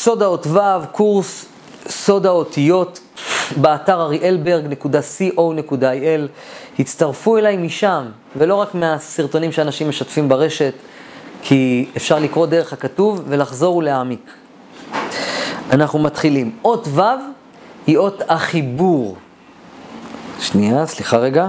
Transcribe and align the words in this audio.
סוד 0.00 0.22
האות 0.22 0.46
ו', 0.46 0.58
קורס 0.92 1.46
סוד 1.88 2.26
האותיות, 2.26 3.00
באתר 3.56 4.00
אריאלברג.co.il. 4.00 6.28
הצטרפו 6.78 7.38
אליי 7.38 7.56
משם, 7.56 8.04
ולא 8.36 8.54
רק 8.54 8.74
מהסרטונים 8.74 9.52
שאנשים 9.52 9.88
משתפים 9.88 10.28
ברשת, 10.28 10.74
כי 11.42 11.88
אפשר 11.96 12.18
לקרוא 12.18 12.46
דרך 12.46 12.72
הכתוב 12.72 13.22
ולחזור 13.28 13.76
ולהעמיק. 13.76 14.30
אנחנו 15.70 15.98
מתחילים. 15.98 16.56
אות 16.64 16.88
ו' 16.88 17.00
היא 17.86 17.98
אות 17.98 18.22
החיבור. 18.28 19.16
שנייה, 20.40 20.86
סליחה 20.86 21.16
רגע. 21.16 21.48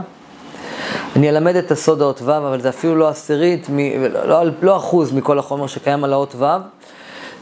אני 1.16 1.30
אלמד 1.30 1.56
את 1.56 1.72
הסוד 1.72 2.02
האות 2.02 2.22
ו', 2.22 2.38
אבל 2.38 2.62
זה 2.62 2.70
אפילו 2.70 2.96
לא 2.96 3.08
עשירית, 3.08 3.70
מ, 3.70 3.78
לא, 4.14 4.44
לא 4.62 4.78
אחוז 4.78 5.12
מכל 5.12 5.40
החומר 5.40 5.68
שקיים 5.68 6.04
על 6.04 6.14
האות 6.14 6.36
ו'. 6.36 6.46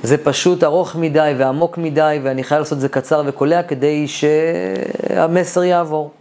זה 0.04 0.18
פשוט 0.18 0.64
ארוך 0.64 0.95
מדי 0.95 1.34
ועמוק 1.38 1.77
מדי, 1.77 2.20
ואני 2.23 2.43
חייב 2.43 2.60
לעשות 2.60 2.75
את 2.75 2.82
זה 2.82 2.89
קצר 2.89 3.24
וקולע 3.25 3.64
כדי 3.64 4.07
שהמסר 4.07 5.64
יעבור. 5.64 6.11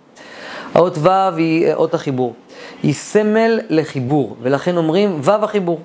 האות 0.75 0.99
ו' 0.99 1.09
היא 1.37 1.75
אות 1.75 1.95
החיבור. 1.95 2.35
היא 2.83 2.95
סמל 2.95 3.61
לחיבור, 3.69 4.37
ולכן 4.43 4.77
אומרים 4.77 5.19
ו' 5.23 5.31
החיבור. 5.31 5.81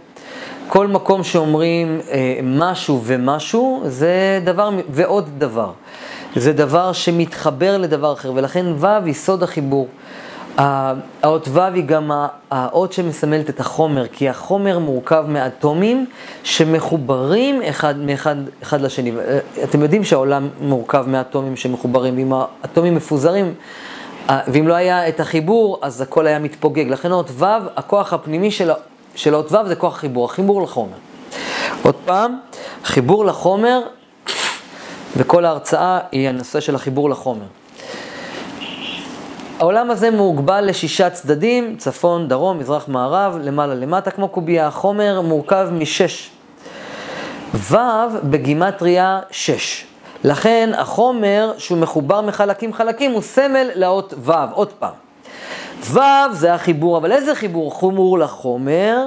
כל 0.67 0.87
מקום 0.87 1.23
שאומרים 1.23 1.99
אה, 2.11 2.39
משהו 2.43 3.01
ומשהו, 3.03 3.81
זה 3.85 4.39
דבר 4.43 4.69
ועוד 4.89 5.29
דבר. 5.37 5.71
זה 6.35 6.53
דבר 6.53 6.93
שמתחבר 6.93 7.77
לדבר 7.77 8.13
אחר, 8.13 8.31
ולכן 8.35 8.65
ו' 8.77 8.85
היא 9.05 9.13
סוד 9.13 9.43
החיבור. 9.43 9.87
האות 10.57 11.47
ו' 11.47 11.59
היא 11.59 11.85
גם 11.85 12.11
האות 12.51 12.93
שמסמלת 12.93 13.49
את 13.49 13.59
החומר, 13.59 14.07
כי 14.07 14.29
החומר 14.29 14.79
מורכב 14.79 15.25
מאטומים 15.27 16.05
שמחוברים 16.43 17.61
אחד, 17.61 17.97
מאחד, 17.97 18.35
אחד 18.63 18.81
לשני. 18.81 19.11
אתם 19.63 19.81
יודעים 19.81 20.03
שהעולם 20.03 20.49
מורכב 20.61 21.05
מאטומים 21.07 21.55
שמחוברים, 21.55 22.15
ואם 22.17 22.33
האטומים 22.33 22.95
מפוזרים, 22.95 23.53
ואם 24.47 24.67
לא 24.67 24.73
היה 24.73 25.07
את 25.07 25.19
החיבור, 25.19 25.79
אז 25.81 26.01
הכל 26.01 26.27
היה 26.27 26.39
מתפוגג. 26.39 26.87
לכן 26.89 27.11
האות 27.11 27.31
ו', 27.31 27.45
הכוח 27.75 28.13
הפנימי 28.13 28.51
של, 28.51 28.71
של 29.15 29.33
האות 29.33 29.51
ו' 29.51 29.67
זה 29.67 29.75
כוח 29.75 29.95
החיבור, 29.95 30.25
החיבור 30.25 30.61
לחומר. 30.61 30.97
עוד 31.83 31.95
פעם, 32.05 32.37
חיבור 32.83 33.25
לחומר, 33.25 33.81
וכל 35.17 35.45
ההרצאה 35.45 35.99
היא 36.11 36.29
הנושא 36.29 36.59
של 36.59 36.75
החיבור 36.75 37.09
לחומר. 37.09 37.45
העולם 39.61 39.91
הזה 39.91 40.11
מוגבל 40.11 40.61
לשישה 40.61 41.09
צדדים, 41.09 41.75
צפון, 41.77 42.27
דרום, 42.27 42.59
מזרח, 42.59 42.87
מערב, 42.87 43.37
למעלה, 43.41 43.75
למטה, 43.75 44.11
כמו 44.11 44.29
קובייה. 44.29 44.67
החומר 44.67 45.21
מורכב 45.21 45.69
משש. 45.71 46.29
ו' 47.53 47.75
בגימטריה 48.23 49.19
שש. 49.31 49.85
לכן 50.23 50.69
החומר 50.77 51.53
שהוא 51.57 51.77
מחובר 51.77 52.21
מחלקים 52.21 52.73
חלקים 52.73 53.11
הוא 53.11 53.21
סמל 53.21 53.69
לאות 53.75 54.13
ו', 54.17 54.31
עוד 54.53 54.71
פעם. 54.79 54.93
ו' 55.91 55.99
זה 56.31 56.53
החיבור, 56.53 56.97
אבל 56.97 57.11
איזה 57.11 57.35
חיבור? 57.35 57.71
חומור 57.71 58.19
לחומר, 58.19 58.97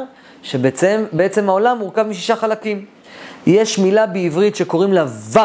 שבעצם 0.42 1.48
העולם 1.48 1.78
מורכב 1.78 2.02
משישה 2.02 2.36
חלקים. 2.36 2.84
יש 3.46 3.78
מילה 3.78 4.06
בעברית 4.06 4.56
שקוראים 4.56 4.92
לה 4.92 5.05
ו', 5.06 5.39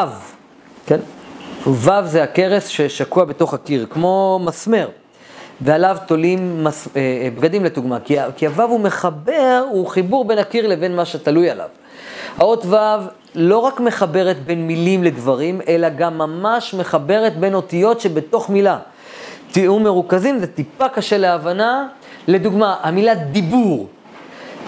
כן? 0.86 1.00
ו' 1.66 1.90
זה 2.04 2.22
הכרס 2.22 2.66
ששקוע 2.66 3.24
בתוך 3.24 3.54
הקיר, 3.54 3.86
כמו 3.90 4.40
מסמר. 4.44 4.88
ועליו 5.60 5.96
תולים 6.06 6.64
מס, 6.64 6.88
אה, 6.96 7.00
אה, 7.00 7.28
בגדים 7.36 7.64
לדוגמה, 7.64 8.00
כי, 8.00 8.16
כי 8.36 8.46
הוו 8.46 8.62
הוא 8.62 8.80
מחבר, 8.80 9.64
הוא 9.70 9.86
חיבור 9.86 10.24
בין 10.24 10.38
הקיר 10.38 10.66
לבין 10.66 10.96
מה 10.96 11.04
שתלוי 11.04 11.50
עליו. 11.50 11.68
האות 12.36 12.66
ו' 12.66 12.76
לא 13.34 13.58
רק 13.58 13.80
מחברת 13.80 14.44
בין 14.44 14.66
מילים 14.66 15.04
לדברים, 15.04 15.60
אלא 15.68 15.88
גם 15.88 16.18
ממש 16.18 16.74
מחברת 16.74 17.36
בין 17.36 17.54
אותיות 17.54 18.00
שבתוך 18.00 18.50
מילה. 18.50 18.78
תיאור 19.52 19.80
מרוכזים 19.80 20.38
זה 20.38 20.46
טיפה 20.46 20.88
קשה 20.88 21.18
להבנה. 21.18 21.88
לדוגמה, 22.28 22.76
המילה 22.82 23.14
דיבור. 23.14 23.88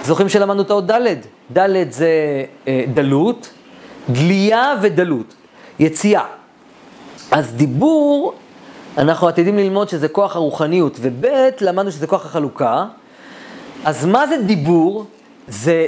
זוכרים 0.05 0.29
שלמדנו 0.29 0.63
את 0.63 0.71
האות 0.71 0.91
ד'? 0.91 1.15
ד' 1.59 1.91
זה 1.91 2.09
אה, 2.69 2.85
דלות, 2.95 3.51
דליה 4.11 4.75
ודלות, 4.83 5.35
יציאה. 5.79 6.25
אז 7.31 7.55
דיבור 7.55 8.35
אנחנו 8.99 9.29
עתידים 9.29 9.59
ללמוד 9.59 9.89
שזה 9.89 10.09
כוח 10.09 10.37
הרוחניות, 10.37 10.97
וב' 11.01 11.27
למדנו 11.61 11.93
שזה 11.93 12.07
כוח 12.07 12.27
החלוקה. 12.27 12.85
אז 13.85 14.07
מה 14.07 14.27
זה 14.27 14.37
דיבור? 14.37 15.05
זה, 15.49 15.87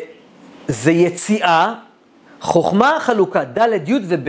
זה 0.68 0.92
יציאה, 0.92 1.74
חוכמה, 2.40 2.96
חלוקה, 3.00 3.44
ד', 3.44 3.88
י' 3.88 3.98
וב'. 4.08 4.28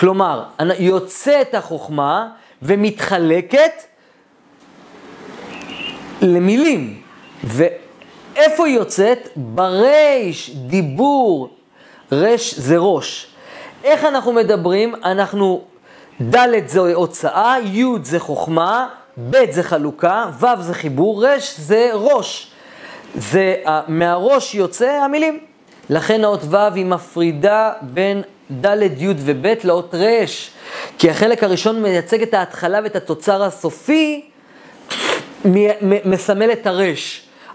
כלומר, 0.00 0.44
יוצאת 0.78 1.54
החוכמה 1.54 2.28
ומתחלקת 2.62 3.72
למילים. 6.22 7.00
ואיפה 7.44 8.66
היא 8.66 8.74
יוצאת? 8.74 9.28
בריש, 9.36 10.50
דיבור, 10.50 11.50
רש 12.12 12.54
זה 12.54 12.76
ראש. 12.78 13.26
איך 13.84 14.04
אנחנו 14.04 14.32
מדברים? 14.32 14.94
אנחנו 15.04 15.64
ד' 16.22 16.66
זה 16.66 16.80
הוצאה, 16.80 17.56
י' 17.64 17.84
זה 18.02 18.20
חוכמה, 18.20 18.88
ב' 19.30 19.50
זה 19.50 19.62
חלוקה, 19.62 20.26
ו' 20.40 20.62
זה 20.62 20.74
חיבור, 20.74 21.24
ר' 21.24 21.36
זה 21.56 21.90
ראש. 21.92 22.50
זה, 23.14 23.54
מהראש 23.88 24.54
יוצא 24.54 24.90
המילים. 24.90 25.38
לכן 25.90 26.24
האות 26.24 26.40
ו' 26.44 26.56
היא 26.56 26.84
מפרידה 26.84 27.72
בין 27.82 28.22
ד', 28.50 29.02
י' 29.02 29.14
וב' 29.16 29.46
לאות 29.64 29.94
ר', 29.94 30.24
כי 30.98 31.10
החלק 31.10 31.44
הראשון 31.44 31.82
מייצג 31.82 32.22
את 32.22 32.34
ההתחלה 32.34 32.80
ואת 32.84 32.96
התוצר 32.96 33.42
הסופי, 33.42 34.24
מסמל 36.04 36.52
את 36.52 36.66
הר', 36.66 36.82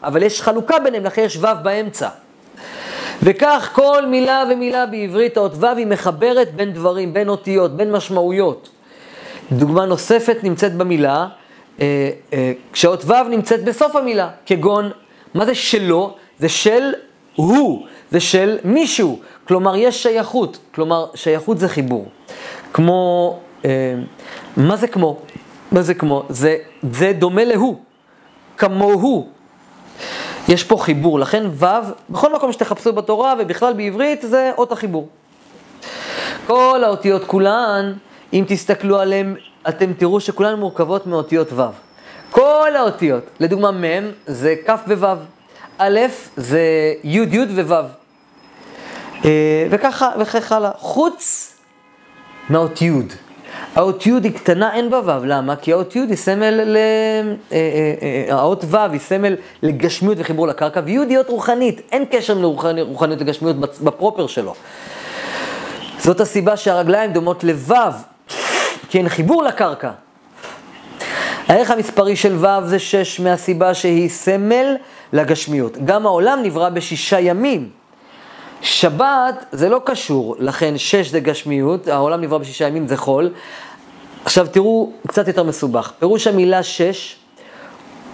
אבל 0.04 0.24
יש 0.24 0.42
חלוקה 0.42 0.80
ביניהם, 0.80 1.04
לכן 1.06 1.22
יש 1.22 1.38
ו' 1.38 1.48
באמצע. 1.64 2.10
וכך 3.22 3.70
כל 3.74 4.06
מילה 4.06 4.44
ומילה 4.52 4.86
בעברית, 4.86 5.38
האות 5.38 5.52
ו' 5.56 5.66
היא 5.66 5.88
מחברת 5.88 6.56
בין 6.56 6.74
דברים, 6.74 7.14
בין 7.14 7.30
אותיות, 7.30 7.78
בין 7.78 7.92
משמעויות. 7.92 8.70
דוגמה 9.52 9.86
נוספת 9.86 10.38
נמצאת 10.44 10.74
במילה, 10.74 11.28
אה, 11.80 12.10
אה, 12.34 12.52
כשהאות 12.74 13.06
ו' 13.06 13.30
נמצאת 13.30 13.64
בסוף 13.64 13.96
המילה, 13.96 14.30
כגון, 14.46 14.92
מה 15.34 15.46
זה 15.46 15.56
שלו? 15.56 16.16
זה 16.40 16.50
של 16.50 16.94
הוא, 17.36 17.86
זה 18.12 18.20
של 18.20 18.58
מישהו. 18.64 19.20
כלומר, 19.48 19.76
יש 19.76 20.04
שייכות. 20.04 20.58
כלומר, 20.76 21.06
שייכות 21.16 21.60
זה 21.60 21.70
חיבור. 21.70 22.08
כמו, 22.74 23.40
אה, 23.66 23.96
מה 24.58 24.76
זה 24.76 24.88
כמו? 24.88 25.18
מה 25.72 25.82
זה 25.82 25.94
כמו? 25.94 26.24
זה, 26.30 26.58
זה 26.92 27.14
דומה 27.14 27.46
להוא, 27.46 27.76
כמוהו. 28.58 29.28
יש 30.48 30.64
פה 30.64 30.78
חיבור, 30.78 31.20
לכן 31.20 31.44
ו', 31.54 31.66
בכל 32.10 32.34
מקום 32.34 32.52
שתחפשו 32.52 32.94
בתורה 32.94 33.34
ובכלל 33.40 33.74
בעברית, 33.74 34.22
זה 34.22 34.52
אות 34.58 34.72
החיבור. 34.72 35.08
כל 36.48 36.82
האותיות 36.84 37.24
כולן, 37.24 37.94
אם 38.34 38.46
תסתכלו 38.48 39.00
עליהן, 39.00 39.36
אתם 39.70 39.94
תראו 39.94 40.20
שכולן 40.20 40.60
מורכבות 40.60 41.08
מאותיות 41.08 41.54
ו'. 41.54 41.62
כל 42.32 42.76
האותיות, 42.76 43.24
לדוגמה 43.40 43.72
מ' 43.72 44.12
זה 44.26 44.56
כ' 44.68 44.72
וו', 44.88 45.16
א' 45.78 46.00
זה 46.38 46.62
י' 47.04 47.18
י' 47.18 47.62
וו'. 47.62 47.88
אה, 49.26 49.68
וככה 49.70 50.10
וכך 50.20 50.52
הלאה, 50.52 50.72
חוץ 50.78 51.54
מהאות 52.50 52.82
י'. 52.82 52.92
האות 53.76 54.06
י' 54.06 54.12
היא 54.24 54.32
קטנה, 54.32 54.74
אין 54.74 54.90
בה 54.90 55.02
ו', 55.06 55.26
למה? 55.26 55.56
כי 55.56 55.74
האות 55.74 55.96
י' 55.96 56.00
היא 56.00 56.16
סמל, 56.16 56.64
ל... 56.64 56.78
אה, 57.52 57.58
אה, 58.30 58.36
האות 58.36 58.66
ו' 58.68 58.78
היא 58.78 59.00
סמל 59.00 59.36
לגשמיות 59.64 60.18
וחיבור 60.20 60.48
לקרקע, 60.48 60.82
וי' 60.86 61.00
היא 61.10 61.18
אות 61.18 61.30
רוחנית, 61.30 61.82
אין 61.92 62.06
קשר 62.12 62.34
לרוחניות 62.34 63.22
וגשמיות 63.22 63.56
בפרופר 63.60 64.28
שלו. 64.28 64.54
זאת 66.00 66.22
הסיבה 66.22 66.58
שהרגליים 66.58 67.14
דומות 67.14 67.44
לו', 67.44 67.76
כי 68.90 68.98
אין 68.98 69.10
חיבור 69.10 69.44
לקרקע. 69.44 69.92
הערך 71.48 71.72
המספרי 71.72 72.16
של 72.16 72.36
ו' 72.46 72.68
זה 72.68 72.80
6 72.80 73.20
מהסיבה 73.20 73.74
שהיא 73.74 74.10
סמל 74.10 74.76
לגשמיות. 75.14 75.78
גם 75.86 76.06
העולם 76.06 76.40
נברא 76.44 76.70
בשישה 76.70 77.20
ימים. 77.20 77.83
שבת 78.64 79.46
זה 79.52 79.70
לא 79.70 79.82
קשור, 79.86 80.36
לכן 80.40 80.78
שש 80.78 81.10
זה 81.10 81.20
גשמיות, 81.20 81.88
העולם 81.88 82.22
נברא 82.22 82.38
בשישה 82.38 82.68
ימים 82.68 82.88
זה 82.88 82.98
חול. 82.98 83.30
עכשיו 84.26 84.48
תראו, 84.52 84.92
קצת 85.08 85.28
יותר 85.28 85.44
מסובך. 85.44 85.92
פירוש 86.00 86.28
המילה 86.28 86.64
שש 86.64 87.16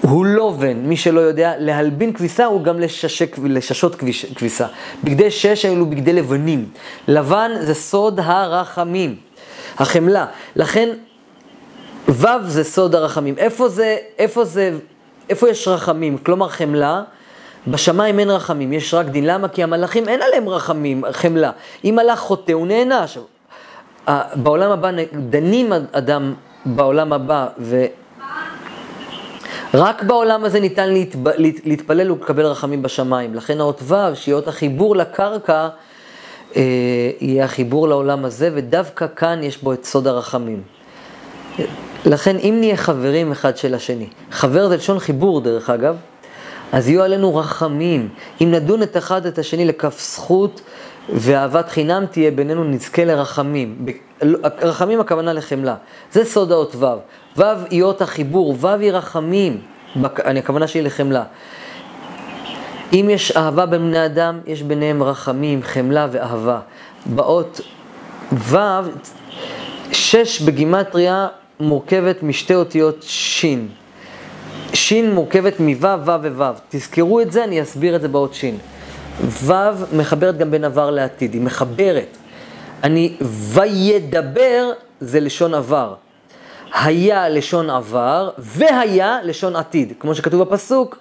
הוא 0.02 0.26
לובן, 0.26 0.78
מי 0.78 0.98
שלא 0.98 1.20
יודע, 1.20 1.54
להלבין 1.58 2.14
כביסה 2.14 2.46
הוא 2.46 2.64
גם 2.64 2.80
לששק, 2.80 3.38
לששות 3.44 3.96
כביסה. 4.36 4.68
בגדי 5.04 5.32
שש 5.32 5.66
אלו 5.66 5.86
בגדי 5.86 6.14
לבנים. 6.14 6.70
לבן 7.08 7.52
זה 7.60 7.74
סוד 7.74 8.20
הרחמים, 8.20 9.16
החמלה. 9.78 10.26
לכן 10.56 10.90
ו' 12.08 12.28
זה 12.46 12.64
סוד 12.64 12.96
הרחמים. 12.96 13.36
איפה 13.38 13.70
זה, 13.70 13.98
איפה 14.18 14.46
זה, 14.46 14.78
איפה 15.30 15.50
יש 15.50 15.68
רחמים? 15.68 16.18
כלומר 16.18 16.50
חמלה. 16.50 17.04
בשמיים 17.68 18.20
אין 18.20 18.30
רחמים, 18.30 18.74
יש 18.74 18.94
רק 18.94 19.06
דין. 19.06 19.26
למה? 19.26 19.48
כי 19.48 19.64
המלאכים 19.64 20.10
אין 20.10 20.22
עליהם 20.22 20.50
רחמים, 20.50 21.04
חמלה. 21.12 21.52
אם 21.84 22.00
מלאך 22.02 22.20
חוטא, 22.20 22.52
הוא 22.52 22.68
נענש. 22.68 23.18
בעולם 24.36 24.72
הבא 24.72 24.92
דנים 25.30 25.74
אדם 25.92 26.34
בעולם 26.66 27.14
הבא, 27.14 27.48
ורק 29.74 30.04
בעולם 30.04 30.44
הזה 30.44 30.60
ניתן 30.60 30.90
להתב... 30.90 31.28
להתפלל 31.66 32.12
ולקבל 32.12 32.46
רחמים 32.46 32.82
בשמיים. 32.82 33.36
לכן 33.36 33.60
האות 33.60 33.82
ו', 33.84 33.96
שהיא 34.14 34.36
אות 34.36 34.48
החיבור 34.48 34.96
לקרקע, 34.96 35.70
אה, 36.56 36.62
יהיה 37.20 37.46
החיבור 37.46 37.88
לעולם 37.88 38.26
הזה, 38.26 38.50
ודווקא 38.54 39.06
כאן 39.16 39.44
יש 39.44 39.64
בו 39.64 39.74
את 39.74 39.86
סוד 39.86 40.08
הרחמים. 40.08 40.62
לכן 42.06 42.36
אם 42.38 42.56
נהיה 42.60 42.78
חברים 42.78 43.32
אחד 43.32 43.58
של 43.58 43.74
השני, 43.74 44.08
חבר 44.32 44.68
זה 44.68 44.76
לשון 44.76 45.00
חיבור 45.00 45.42
דרך 45.42 45.70
אגב, 45.70 45.96
אז 46.72 46.90
יהיו 46.90 47.04
עלינו 47.04 47.36
רחמים. 47.36 48.10
אם 48.42 48.52
נדון 48.52 48.84
את 48.84 48.98
אחד 48.98 49.26
את 49.26 49.38
השני 49.38 49.66
לכף 49.66 50.02
זכות 50.02 50.62
ואהבת 51.10 51.70
חינם 51.70 52.06
תהיה 52.12 52.32
בינינו, 52.32 52.64
נזכה 52.64 53.06
לרחמים. 53.06 53.86
רחמים 54.62 55.00
הכוונה 55.00 55.34
לחמלה. 55.34 55.76
זה 56.12 56.26
סוד 56.26 56.52
האות 56.52 56.76
ו'. 56.76 56.86
ו' 57.38 57.44
היא 57.70 57.84
אות 57.84 58.02
החיבור, 58.02 58.56
ו' 58.60 58.68
היא 58.68 58.92
רחמים. 58.92 59.62
אני 60.26 60.40
הכוונה 60.40 60.68
שהיא 60.68 60.84
לחמלה. 60.84 61.24
אם 62.94 63.08
יש 63.10 63.32
אהבה 63.32 63.66
בין 63.66 63.82
בני 63.82 64.06
אדם, 64.06 64.40
יש 64.48 64.64
ביניהם 64.64 65.04
רחמים, 65.04 65.64
חמלה 65.64 66.08
ואהבה. 66.12 66.60
באות 67.06 67.62
ו', 68.34 68.58
שש 69.92 70.42
בגימטריה 70.42 71.28
מורכבת 71.60 72.24
משתי 72.24 72.56
אותיות 72.56 73.04
שין. 73.08 73.68
שין 74.74 75.14
מורכבת 75.14 75.60
מו', 75.60 75.82
ו' 76.06 76.38
וו'. 76.38 76.54
תזכרו 76.70 77.22
את 77.22 77.32
זה, 77.32 77.44
אני 77.44 77.62
אסביר 77.62 77.96
את 77.96 78.02
זה 78.02 78.08
באות 78.08 78.34
שין. 78.34 78.58
ו' 79.22 79.54
מחברת 79.94 80.38
גם 80.38 80.52
בין 80.52 80.64
עבר 80.64 80.90
לעתיד, 80.90 81.34
היא 81.34 81.42
מחברת. 81.42 82.18
אני 82.84 83.16
וידבר 83.22 84.72
זה 85.00 85.20
לשון 85.20 85.54
עבר. 85.54 85.94
היה 86.74 87.30
לשון 87.30 87.70
עבר, 87.70 88.30
והיה 88.38 89.20
לשון 89.24 89.56
עתיד. 89.56 89.94
כמו 90.00 90.16
שכתוב 90.16 90.42
בפסוק, 90.44 90.98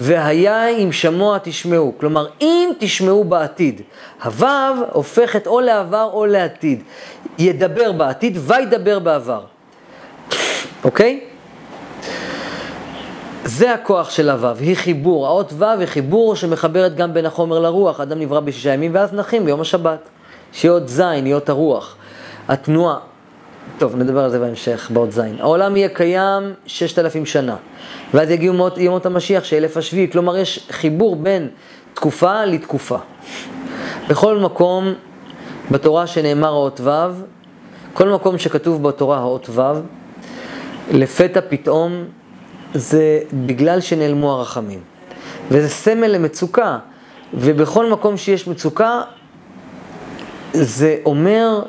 והיה 0.00 0.68
אם 0.68 0.92
שמוע 0.92 1.38
תשמעו. 1.42 1.92
כלומר, 2.00 2.26
אם 2.40 2.70
תשמעו 2.78 3.24
בעתיד. 3.24 3.80
הוו 4.24 4.84
הופכת 4.92 5.46
או 5.46 5.60
לעבר 5.60 6.10
או 6.12 6.26
לעתיד. 6.26 6.82
ידבר 7.38 7.92
בעתיד, 7.92 8.38
וידבר 8.40 8.98
בעבר. 8.98 9.44
אוקיי? 10.84 11.20
זה 13.46 13.74
הכוח 13.74 14.10
של 14.10 14.30
הוו, 14.30 14.56
היא 14.58 14.76
חיבור. 14.76 15.26
האות 15.26 15.52
וו 15.52 15.64
היא 15.64 15.86
חיבור 15.86 16.36
שמחברת 16.36 16.96
גם 16.96 17.14
בין 17.14 17.26
החומר 17.26 17.58
לרוח. 17.58 18.00
אדם 18.00 18.18
נברא 18.18 18.40
בשישה 18.40 18.74
ימים 18.74 18.90
ואז 18.94 19.12
נחים 19.12 19.44
ביום 19.44 19.60
השבת. 19.60 20.08
שהיא 20.52 20.70
אות 20.70 20.88
זין, 20.88 21.24
היא 21.24 21.34
אות 21.34 21.48
הרוח. 21.48 21.96
התנועה, 22.48 22.98
טוב, 23.78 23.96
נדבר 23.96 24.24
על 24.24 24.30
זה 24.30 24.38
בהמשך, 24.38 24.90
באות 24.92 25.12
זין. 25.12 25.36
העולם 25.40 25.76
יהיה 25.76 25.88
קיים 25.88 26.54
ששת 26.66 26.98
אלפים 26.98 27.26
שנה. 27.26 27.56
ואז 28.14 28.30
יגיעו 28.30 28.54
מות, 28.54 28.78
ימות 28.78 29.06
המשיח, 29.06 29.44
שאלף 29.44 29.76
השביעי. 29.76 30.10
כלומר, 30.10 30.36
יש 30.36 30.66
חיבור 30.70 31.16
בין 31.16 31.48
תקופה 31.94 32.44
לתקופה. 32.44 32.98
בכל 34.08 34.38
מקום 34.38 34.94
בתורה 35.70 36.06
שנאמר 36.06 36.48
האות 36.48 36.80
וו, 36.80 37.12
כל 37.92 38.08
מקום 38.08 38.38
שכתוב 38.38 38.82
בתורה 38.82 39.18
האות 39.18 39.48
וו, 39.48 39.80
לפתע 40.92 41.40
פתאום 41.48 42.04
זה 42.74 43.20
בגלל 43.32 43.80
שנעלמו 43.80 44.32
הרחמים. 44.32 44.80
וזה 45.50 45.68
סמל 45.68 46.06
למצוקה, 46.06 46.78
ובכל 47.34 47.90
מקום 47.90 48.16
שיש 48.16 48.48
מצוקה, 48.48 49.02
זה 50.52 50.96
אומר 51.04 51.62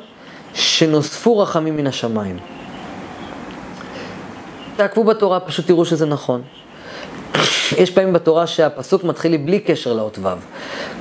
שנוספו 0.54 1.38
רחמים 1.38 1.76
מן 1.76 1.86
השמיים. 1.86 2.36
תעקבו 4.76 5.04
בתורה, 5.04 5.40
פשוט 5.40 5.66
תראו 5.66 5.84
שזה 5.84 6.06
נכון. 6.06 6.42
יש 7.76 7.90
פעמים 7.90 8.12
בתורה 8.12 8.46
שהפסוק 8.46 9.04
מתחיל 9.04 9.30
לי 9.30 9.38
בלי 9.38 9.60
קשר 9.60 9.92
לאות 9.92 10.18
ו'. 10.18 10.28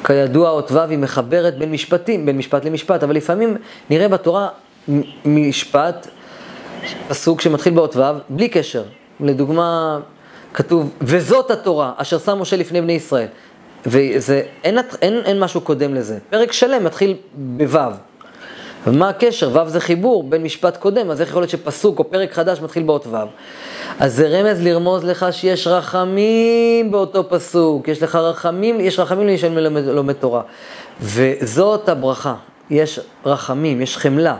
כידוע, 0.03 0.49
אות 0.49 0.71
ו' 0.71 0.79
היא 0.79 0.97
מחברת 0.97 1.57
בין 1.57 1.71
משפטים, 1.71 2.25
בין 2.25 2.37
משפט 2.37 2.65
למשפט, 2.65 3.03
אבל 3.03 3.15
לפעמים 3.15 3.57
נראה 3.89 4.07
בתורה 4.07 4.47
משפט, 5.25 6.07
פסוק 7.07 7.41
שמתחיל 7.41 7.73
באות 7.73 7.95
ו', 7.95 8.01
בלי 8.29 8.49
קשר. 8.49 8.83
לדוגמה, 9.19 9.99
כתוב, 10.53 10.93
וזאת 11.01 11.51
התורה 11.51 11.91
אשר 11.97 12.19
שם 12.19 12.39
משה 12.39 12.57
לפני 12.57 12.81
בני 12.81 12.93
ישראל. 12.93 13.27
וזה, 13.85 14.41
אין, 14.63 14.77
אין, 15.01 15.21
אין 15.25 15.39
משהו 15.39 15.61
קודם 15.61 15.95
לזה. 15.95 16.17
פרק 16.29 16.51
שלם 16.51 16.83
מתחיל 16.83 17.15
בו'. 17.35 17.79
ומה 18.87 19.09
הקשר? 19.09 19.49
ו' 19.53 19.69
זה 19.69 19.79
חיבור 19.79 20.23
בין 20.23 20.43
משפט 20.43 20.77
קודם, 20.77 21.11
אז 21.11 21.21
איך 21.21 21.29
יכול 21.29 21.41
להיות 21.41 21.49
שפסוק 21.49 21.99
או 21.99 22.09
פרק 22.09 22.33
חדש 22.33 22.61
מתחיל 22.61 22.83
באות 22.83 23.07
ו'? 23.07 23.15
אז 23.99 24.15
זה 24.15 24.27
רמז 24.27 24.61
לרמוז 24.61 25.05
לך 25.05 25.25
שיש 25.31 25.67
רחמים 25.67 26.91
באותו 26.91 27.29
פסוק, 27.29 27.87
יש 27.87 28.03
לך 28.03 28.15
רחמים, 28.15 28.79
יש 28.79 28.99
רחמים 28.99 29.27
למי 29.27 29.37
שלומד 29.37 30.13
תורה. 30.13 30.41
וזאת 31.01 31.89
הברכה, 31.89 32.35
יש 32.69 32.99
רחמים, 33.25 33.81
יש 33.81 33.97
חמלה, 33.97 34.35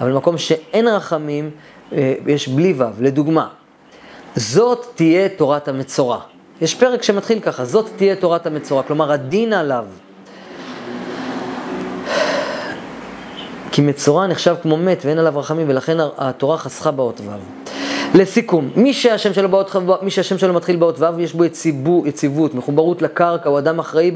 אבל 0.00 0.12
במקום 0.12 0.38
שאין 0.38 0.88
רחמים, 0.88 1.50
אה, 1.92 2.14
יש 2.26 2.48
בלי 2.48 2.74
ו', 2.76 2.84
לדוגמה, 3.00 3.48
זאת 4.36 4.86
תהיה 4.94 5.28
תורת 5.28 5.68
המצורע. 5.68 6.18
יש 6.60 6.74
פרק 6.74 7.02
שמתחיל 7.02 7.40
ככה, 7.40 7.64
זאת 7.64 7.86
תהיה 7.96 8.16
תורת 8.16 8.46
המצורע, 8.46 8.82
כלומר 8.82 9.12
הדין 9.12 9.52
עליו. 9.52 9.84
כי 13.72 13.82
מצורע 13.82 14.26
נחשב 14.26 14.54
כמו 14.62 14.76
מת 14.76 15.02
ואין 15.04 15.18
עליו 15.18 15.38
רחמים, 15.38 15.68
ולכן 15.68 15.96
התורה 16.18 16.58
חסכה 16.58 16.90
באות 16.90 17.20
ו'. 17.20 17.30
לסיכום, 18.14 18.70
מי 18.76 18.92
שהשם 18.92 19.34
שלו, 19.34 19.48
באות, 19.48 20.02
מי 20.02 20.10
שהשם 20.10 20.38
שלו 20.38 20.54
מתחיל 20.54 20.76
באות 20.76 21.00
ו', 21.00 21.20
יש 21.20 21.32
בו 21.32 21.44
יציבו, 21.44 22.02
יציבות, 22.06 22.54
מחוברות 22.54 23.02
לקרקע, 23.02 23.48
הוא 23.48 23.58
אדם 23.58 23.78
אחראי 23.78 24.10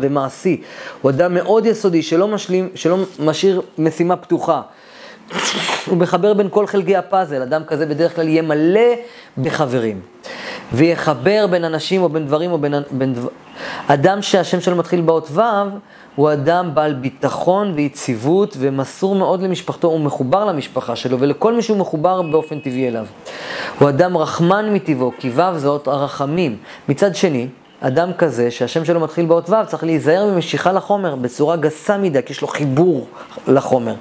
ומעשי, 0.00 0.62
הוא 1.02 1.10
אדם 1.10 1.34
מאוד 1.34 1.66
יסודי, 1.66 2.02
שלא, 2.02 2.28
משלים, 2.28 2.68
שלא 2.74 2.96
משאיר 3.18 3.62
משימה 3.78 4.16
פתוחה. 4.16 4.62
הוא 5.86 5.96
מחבר 5.98 6.34
בין 6.34 6.48
כל 6.50 6.66
חלקי 6.66 6.96
הפאזל, 6.96 7.42
אדם 7.42 7.64
כזה 7.64 7.86
בדרך 7.86 8.16
כלל 8.16 8.28
יהיה 8.28 8.42
מלא 8.42 8.90
בחברים. 9.38 10.00
ויחבר 10.72 11.46
בין 11.50 11.64
אנשים 11.64 12.02
או 12.02 12.08
בין 12.08 12.26
דברים 12.26 12.52
או 12.52 12.58
בין... 12.58 12.74
בין 12.90 13.14
דבר... 13.14 13.28
אדם 13.86 14.22
שהשם 14.22 14.60
שלו 14.60 14.76
מתחיל 14.76 15.00
באות 15.00 15.28
ו', 15.30 15.40
הוא 16.14 16.32
אדם 16.32 16.74
בעל 16.74 16.94
ביטחון 16.94 17.72
ויציבות 17.74 18.56
ומסור 18.58 19.14
מאוד 19.14 19.42
למשפחתו, 19.42 19.88
הוא 19.88 20.00
מחובר 20.00 20.44
למשפחה 20.44 20.96
שלו 20.96 21.20
ולכל 21.20 21.54
מי 21.54 21.62
שהוא 21.62 21.76
מחובר 21.76 22.22
באופן 22.22 22.60
טבעי 22.60 22.88
אליו. 22.88 23.06
הוא 23.78 23.88
אדם 23.88 24.16
רחמן 24.16 24.74
מטבעו, 24.74 25.12
כי 25.18 25.30
ו' 25.30 25.58
זה 25.58 25.68
אות 25.68 25.88
הרחמים. 25.88 26.56
מצד 26.88 27.14
שני, 27.14 27.48
אדם 27.80 28.12
כזה 28.18 28.50
שהשם 28.50 28.84
שלו 28.84 29.00
מתחיל 29.00 29.26
באות 29.26 29.50
ו', 29.50 29.54
צריך 29.66 29.84
להיזהר 29.84 30.26
ממשיכה 30.34 30.72
לחומר 30.72 31.14
בצורה 31.16 31.56
גסה 31.56 31.98
מדי, 31.98 32.22
כי 32.26 32.32
יש 32.32 32.42
לו 32.42 32.48
חיבור 32.48 33.06
לחומר. 33.48 33.94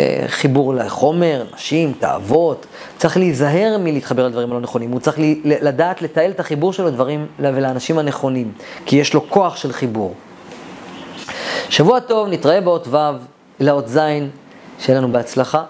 אה, 0.00 0.24
חיבור 0.26 0.74
לחומר, 0.74 1.44
נשים, 1.54 1.92
תאוות. 1.98 2.66
צריך 2.98 3.16
להיזהר 3.16 3.76
מלהתחבר 3.80 4.26
לדברים 4.26 4.50
הלא 4.50 4.60
נכונים. 4.60 4.90
הוא 4.90 5.00
צריך 5.00 5.18
לדעת 5.44 6.02
לתעל 6.02 6.30
את 6.30 6.40
החיבור 6.40 6.72
שלו 6.72 6.86
לדברים 6.86 7.26
ולאנשים 7.38 7.98
הנכונים, 7.98 8.52
כי 8.86 8.96
יש 8.96 9.14
לו 9.14 9.30
כוח 9.30 9.56
של 9.56 9.72
חיבור. 9.72 10.14
שבוע 11.68 12.00
טוב, 12.00 12.28
נתראה 12.28 12.60
באות 12.60 12.88
ו', 12.88 12.96
לאות 13.60 13.88
ז', 13.88 13.98
שיהיה 14.78 14.98
לנו 14.98 15.12
בהצלחה. 15.12 15.62